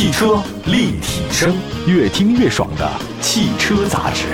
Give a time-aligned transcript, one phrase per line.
[0.00, 1.54] 汽车立体声，
[1.86, 4.24] 越听越爽的汽车杂志。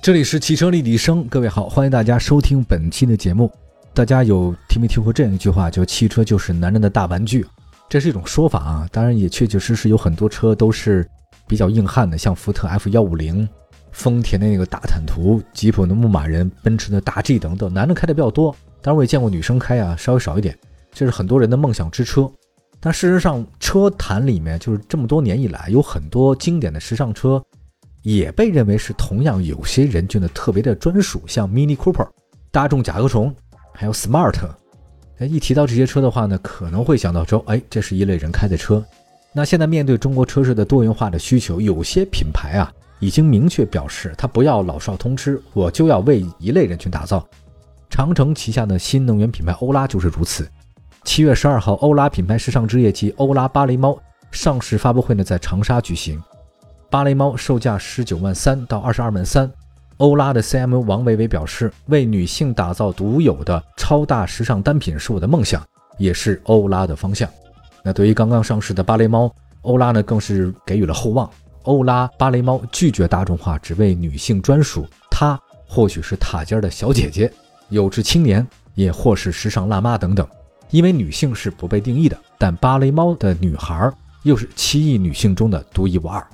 [0.00, 3.50] 这里是汽车立体声，各位好，欢迎大家收听本期的节目。
[3.92, 7.44] 大家有听没听过这样一句话，叫“汽车就是男人的大玩具”，
[7.90, 8.88] 这是一种说法啊。
[8.92, 11.04] 当然，也确确实实有很多车都是
[11.48, 13.48] 比较硬汉的，像福特 F 幺五零。
[13.90, 18.54] 丰田的那个大坦途，吉普的牧马人，奔驰的大 G 等等，男的开的比较多。
[18.80, 20.56] 当然我也见过女生开啊，稍微少一点。
[20.92, 22.30] 这是很多人的梦想之车。
[22.80, 27.42] 但事实上，车坛里面就是这么多年以来，有很多经典的时尚车，
[28.02, 32.08] 也被认为是同样有些人群的特别的专属，像 Mini Cooper、
[32.50, 33.34] 大众甲壳虫，
[33.72, 34.36] 还有 Smart。
[35.18, 38.84] 哎，一提到这些车的话呢，可能会想到说，哎，这是一类人开的车。
[39.32, 42.72] 那现在面对中国车市的多元化的需求，有些品牌啊。
[43.00, 47.24] 已经明确表示，他不要老少通吃，我就要为一类人群打造。
[47.88, 50.48] 长城旗下的新能源品牌欧拉就是如此。
[51.04, 53.98] 七月十二号，欧拉品牌时尚之夜及欧拉芭蕾猫
[54.30, 56.22] 上市发布会呢在长沙举行。
[56.90, 59.50] 芭蕾猫售价十九万三到二十二万三。
[59.96, 65.60] 欧拉的 CMO 王维维表示，为女性打造独有的超大时尚单品是我的梦想，
[65.98, 67.28] 也是欧拉的方向。
[67.82, 69.28] 那对于刚刚上市的芭蕾猫，
[69.62, 71.28] 欧拉呢更是给予了厚望。
[71.64, 74.86] 欧拉芭蕾猫拒绝大众化，只为女性专属。
[75.10, 77.32] 它或许是塔尖的小姐姐、
[77.68, 80.26] 有志青年，也或是时尚辣妈等等。
[80.70, 83.90] 因为女性是不被定义的，但芭蕾猫的女孩
[84.22, 86.24] 又是七亿女性中的独一无二。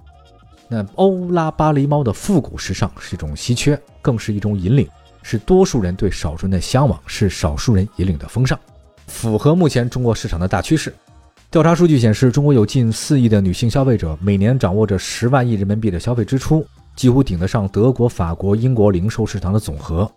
[0.69, 4.89] 那欧拉芭蕾猫的复古时尚是一种稀缺，更是一种引领，
[5.23, 8.59] 是多数人对少数人的向往，是少数人引领的风尚，
[9.07, 10.93] 符合目前中国市场的大趋势。
[11.51, 20.11] 调查数据显示，中国有近四亿的女性消费者，每年掌握着十万亿人民币的消费支出，几乎顶得上德国、法国、英国零售市场的总和。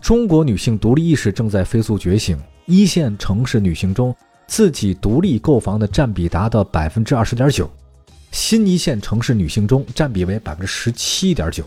[0.00, 4.14] 中国女性独立意识正在飞速觉醒，一线城市女性中
[4.46, 7.68] 自己独立购房的占比达到百分之二十点九，
[8.30, 11.64] 新一线城市女性中占比为百分之十七点九。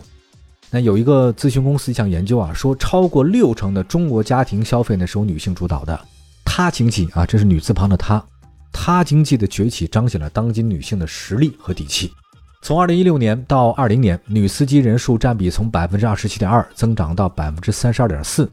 [0.70, 6.00] 那有一个咨询公司一项研究啊，说超过六成的中国家庭消费呢是由女性主导的，
[6.44, 8.24] 她经济啊，这是女字旁的她。
[8.72, 12.12] 她经济的崛起彰显了当今女性的实力和底气。
[12.62, 18.50] 从二零一六年到二零年，女司机人数占比从百分之二十七点二增长到百分之三十二点四。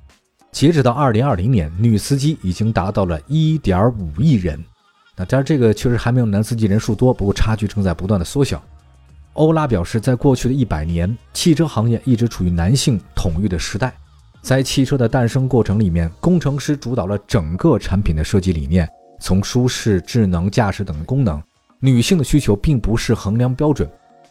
[0.49, 4.63] 截止到二零二零年，女司机已经达到了一点五亿人。
[5.17, 8.63] 那当然，这个确实还没有男司机人数多，不过差距正在不断的缩小。
[9.33, 13.93] 欧拉表示，在过去的一百年，汽车行业一直处于男性统御的时代。
[14.41, 18.87] 在汽车的诞生过程里面，工程师主导了整个产品的设计理念。
[19.19, 21.41] 从舒适、智能、驾驶等功能，
[21.79, 23.89] 女性的需求并不是衡量标准。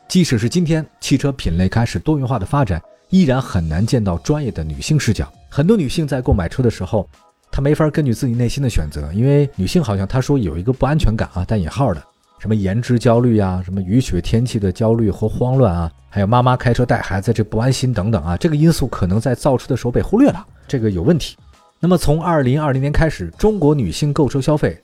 [0.09, 2.81] 即使是今天汽车品类开始多元化的发展，
[3.11, 5.31] 依然很难见到专业的女性视角。
[5.49, 7.09] 很多女性在购买车的时候，
[7.51, 12.03] 她没法根据自己内心的选择，因为女性好像她说有一个不安全感啊，带引号的，
[12.39, 21.37] 什么颜值焦虑啊，什么雨雪天气的焦虑和慌乱啊，还有妈妈开车带孩子这不安心等等啊，这个因素可能在造车的时候被忽略了，这个有问题。
[21.81, 24.78] 那么从二零二零年开始，中国女性购车消费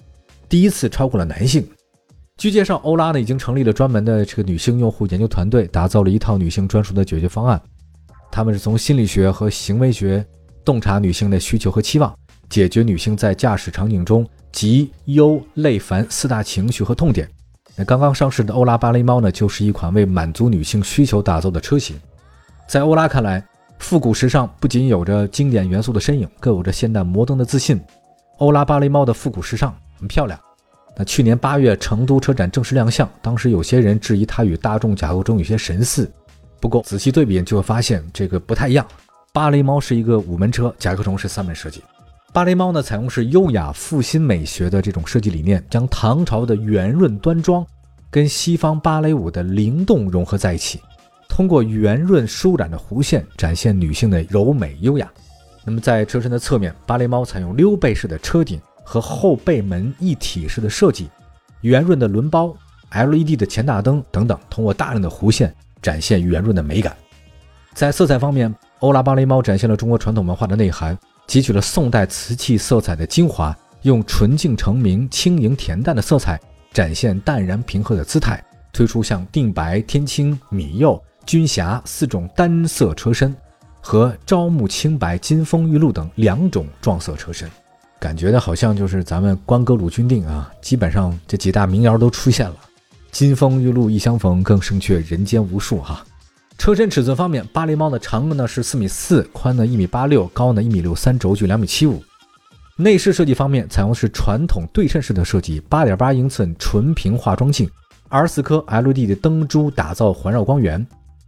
[0.48, 1.64] 第一次超过了男性。
[2.38, 7.60] 据介绍，欧拉呢已经成立了专门的这个女性用户研究团队，打造了一套女性专属的解决方案。
[8.32, 10.24] 他们是从心理学和行为学
[10.64, 12.12] 洞察女性的需求和期望，
[12.48, 17.28] 解决女性在驾驶场景中急、忧、累、烦四大情绪和痛点。
[17.76, 21.94] 那刚刚上市的欧拉芭蕾猫呢，就是一款为满足女性需求打造的车型。
[22.66, 23.46] 在欧拉看来，
[23.78, 27.80] 复古时尚不仅有着经典元素的身影，更有着现代摩登的自信。
[28.38, 30.40] 欧拉芭蕾猫的复古时尚很漂亮。
[30.96, 36.10] 那去年八月成都车展正式亮相，当时有些人质疑它与大众甲壳虫有些神似，
[36.60, 38.86] 不过仔细对比就会发现这个不太一样。
[39.32, 41.82] 芭蕾猫是一个五门车，甲壳虫是三门设计。
[42.34, 47.66] 芭蕾猫呢，采用是优雅复兴美学的这种设计理念，将唐朝的圆润端庄
[48.10, 50.80] 跟西方芭蕾舞的灵动融合在一起。
[51.28, 55.10] 通过圆润舒展的弧线展现女性的柔美优雅。
[55.64, 61.08] 那么在车身的侧面，芭蕾猫采用溜背式的车顶和后背门一体式的设计，
[61.62, 62.54] 圆润的轮包、
[62.90, 66.96] LED 的前大灯等等，通过大量的弧线展现圆润的美感。
[67.74, 76.40] 在色彩方面，欧拉芭蕾猫展现了中国传统文化的内涵，汲取了宋代瓷器色彩的精华，用纯净澄明、轻盈恬淡的色彩
[76.72, 81.02] 展现淡然平和的姿态，推出像定白、天青、米釉。
[81.24, 83.32] 军霞四种单色车身
[83.80, 87.48] 和朝暮青白、金风玉露等两种撞色车身，
[88.02, 92.56] 感觉的好像就是咱们关歌鲁军定啊，基本上这几大民谣都出现了。
[93.12, 96.04] 金风玉露一相逢，更胜却人间无数哈。
[96.58, 102.02] 车身尺寸方面，芭蕾猫的长呢是四米四，宽呢一米八六，高呢一米六三，轴距两米七五。
[102.74, 107.70] 内饰设计方面，采用是传统对称式的设计，八点八英寸纯平化妆镜，
[108.08, 110.84] 二十四颗 LED 的灯珠打造环绕光源，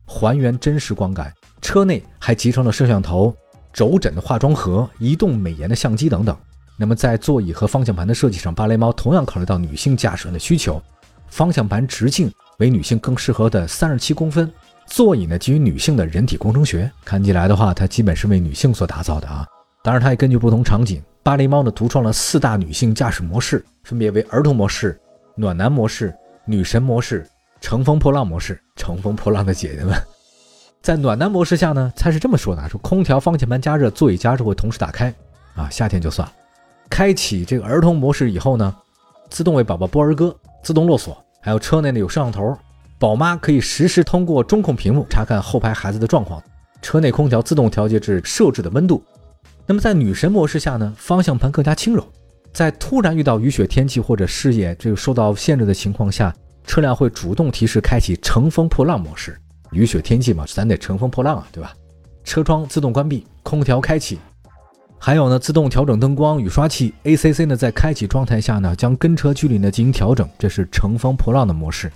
[0.07, 1.33] 还原真实光感。
[1.63, 3.33] 车内还集成了摄像头、
[3.73, 6.37] 轴枕的化妆盒、移动美颜的相机等等。
[6.77, 10.83] 那么在座椅和方向盘的设计上，芭蕾猫同样考虑到女性驾驶员的需求，
[11.29, 14.51] 方向盘直径为女性更适合的三十七公分，
[14.87, 19.47] 座椅呢基于女性的人体工程学，看起来的话，它基本是为女性所打造的啊。
[19.83, 21.03] 当然，它也根据不同场景。
[21.23, 24.99] 芭蕾猫呢，独创了四大女性驾驶模式，分别为儿童模式、
[25.37, 27.27] 暖男模式、女神模式、
[27.61, 28.61] 乘风破浪模式。
[28.77, 29.97] 乘风破浪的姐姐们，
[30.83, 35.15] 在暖男模式下呢，它是这么说的：说空调、方向盘加热、座椅加热会同时打开
[35.55, 36.35] 啊，夏天就算了。
[36.89, 38.75] 开启这个儿童模式以后呢，
[39.31, 42.57] 自动为宝宝播儿歌，自动落锁，还有车内呢有摄像头，
[42.99, 46.43] 宝妈可以实时通过中控屏幕查看后排孩子的状况。
[46.81, 49.03] 车内空调自动调节至设置的温度。
[49.67, 52.07] 那么在女神模式下呢，方向盘更加轻柔，
[52.53, 56.35] 在突然遇到雨雪天气或者视野这个受到限制的情况下，
[56.67, 59.35] 车辆会主动提示开启乘风破浪模式。
[59.73, 61.75] 雨雪天气嘛，咱得乘风破浪啊，对吧？
[62.23, 64.19] 车窗自动关闭，空调开启，
[65.07, 66.95] 还有呢，自动调整灯光、雨刷器。
[67.05, 71.93] ACC 呢，在开启状态下呢，将跟车距离呢进行调整，这是乘风破浪的模式。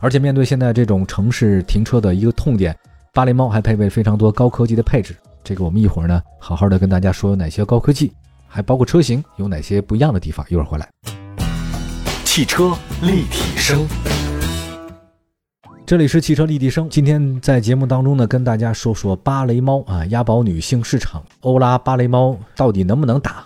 [0.00, 2.76] 而且面对现在这种城市停车的一个痛点，
[3.12, 5.14] 芭蕾猫还配备非常多高科技的配置。
[5.44, 8.12] 这个我们一会儿呢，好好的跟大家说有哪些高科技，
[8.48, 10.44] 还包括车型有哪些不一样的地方。
[10.48, 10.90] 一会儿回来，
[12.24, 13.86] 汽车立体声，
[15.86, 16.88] 这里是汽车立体声。
[16.88, 23.44] 今天在节目当中呢，跟大家说说芭蕾猫啊，押宝女性市场，欧拉芭蕾猫到底能不能打？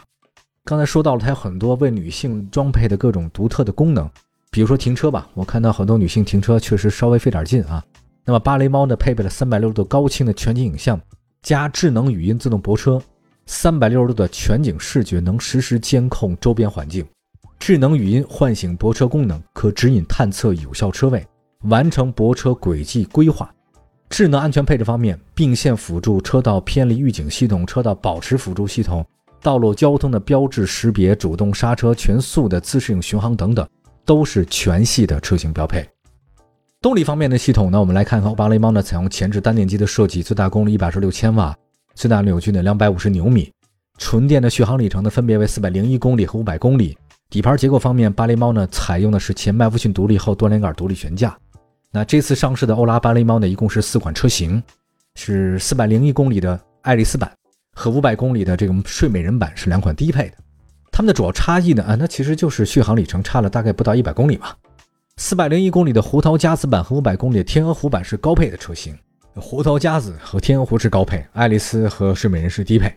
[0.64, 4.08] 刚才说到了，它有很多为女性装配的各种独特的功能，
[4.52, 7.84] 比如说停车吧，我看到很多女性停车确实稍微费点劲啊。
[8.24, 11.00] 那么芭蕾猫呢，配备了三百六十度高清的全景影像。
[11.42, 13.02] 加智能语音自动泊车，
[13.46, 17.04] 三百六十度的全景视觉能实时监控周边环境，
[17.58, 21.26] 智能语音唤醒泊车功能，可指引探测有效车位，
[21.64, 23.52] 完成泊车轨迹规划。
[24.08, 29.04] 智能安全配置方面，并线辅助、车道偏离预警系统、车道保持辅助系统、
[29.42, 33.68] 道路交通的标志识别、主动刹车、全速的自适应巡航等等，
[34.04, 35.86] 都是全系的车型标配。
[36.80, 41.54] 动力方面的系统呢，我们来看看巴雷猫呢，采用前置单电机的设计，最大功率一百二十六千瓦，
[41.94, 43.52] 最大扭矩呢两百五十牛米，
[43.98, 46.96] 纯电的续航里程呢分别为四百零一公里和五百公里。
[47.28, 51.36] 底盘结构方面，芭蕾猫呢采用的是前麦弗逊独立后多连杆独立悬架。
[51.90, 54.62] 那这次上市的欧拉芭蕾猫呢，一共是四款车型，
[55.14, 57.32] 是四百零一公里的爱丽丝版
[57.74, 60.36] 和五百公里的这个睡美人版是两款低配的。
[60.92, 64.48] 它们的主要差异呢，啊，那其实就是续航里程差了大概不到一百公里嘛。
[65.16, 68.96] 四百零一公里的胡桃夹子版和五百公里的天鹅湖版是高配的车型，
[69.34, 72.94] 胡桃夹子和天鹅湖是高配，爱丽丝和睡美人是低配，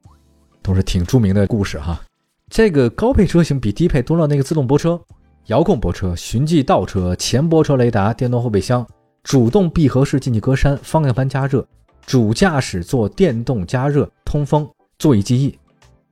[0.62, 2.02] 都是挺著名的故事哈。
[2.50, 5.00] 这个高配车型比低配多了那个自动泊车、
[5.48, 8.86] 遥控泊车、循迹倒车、前泊车雷达、电动后备箱、
[9.24, 11.66] 主动闭合式进气格栅、方向盘加热、
[12.06, 15.58] 主驾驶座电动加热、通风、座椅记忆。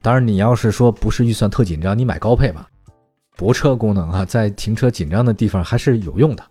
[0.01, 2.67] 当然，你要是说不是预算特紧张，你买高配吧。
[3.37, 6.43] 泊车功能啊，在停车紧张的地方还是有用的。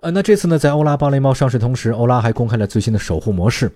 [0.00, 3.70] 呃，那这次呢，在欧拉芭蕾猫上市同时，欧拉还公开了最新的守护模式。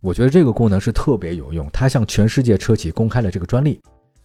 [0.00, 3.80] 我觉得这个功能是特别有用，它向全世界车企公开了这个专利。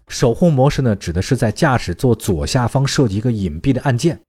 [0.09, 4.19] 守护模式呢，指的是在驾驶座左下方设计一个隐蔽的按键，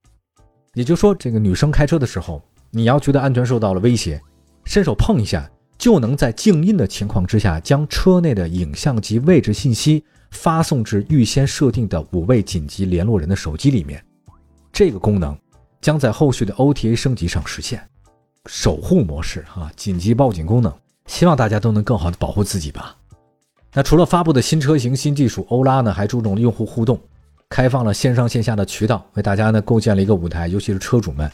[0.75, 4.21] 也就是说，这个女生开车的时候，你要觉得安全受到了威胁，
[4.63, 10.05] 伸手碰一下，就能在静音的情况之下，将车内的影像及位置信息。
[10.31, 14.01] 发送至预先设定的五位紧急联络人的手机里面，
[14.71, 15.37] 这个功能
[15.81, 17.85] 将在后续的 OTA 升级上实现。
[18.45, 20.73] 守护模式啊，紧急报警功能，
[21.05, 22.95] 希望大家都能更好的保护自己吧。
[23.73, 26.99] 那除了发布的新车型、新技术，欧拉呢还注重用户互动，
[27.49, 31.31] 开放了线上线下的渠道，为大家呢构建了一个舞台，尤其是车主们。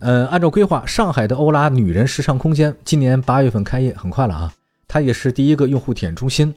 [0.00, 4.52] 嗯，按照规划，上海的欧拉女人时尚空间今年八月份开业，很快了啊。
[4.88, 6.54] 它也是第一个用户体验中心。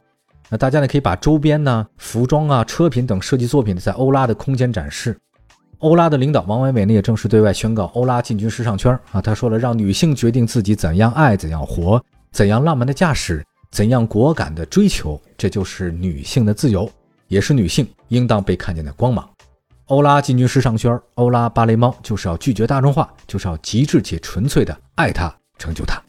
[0.49, 5.17] 那大家呢可以把周边呢、服装啊、车品等设计作品在欧拉的空间展示。
[5.79, 9.21] 欧拉的领导王伟伟呢也正式对外宣告，欧拉进军时尚圈啊。
[9.21, 16.89] 他说了，让女性决定自己怎样爱、怎样活、怎样浪漫的驾驶、怎样果敢的追求，这就是女性的自由，
[17.27, 19.27] 也是女性应当被看见的光芒。
[19.85, 26.01] 欧拉进军时尚圈，欧拉芭蕾猫就是要拒绝大众化，就是要极致且纯粹的爱它、成就它。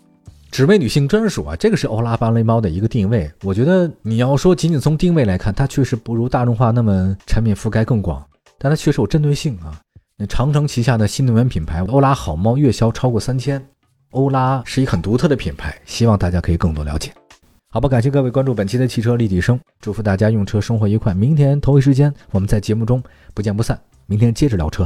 [0.50, 3.30] 只为女性专属啊，这个是欧拉芭蕾猫的一个定位。
[3.44, 8.26] 我觉得你要说仅仅从定位来看，它确实不如大众化那么产品覆盖更广，
[8.58, 9.78] 但它确实有针对性啊。
[10.16, 13.64] 那长城旗下的新能源品牌欧拉好猫月销超过三千，
[14.10, 17.12] 欧拉是一很独特的品牌，希望大家可以更多了解。
[17.78, 21.14] 好吧，感谢各位关注本期的汽车立体声，祝福大家用车生活愉快。
[21.14, 23.00] 明天同一时间，我们在节目中
[23.32, 23.80] 不见不散。
[24.06, 24.84] 明天接着聊车。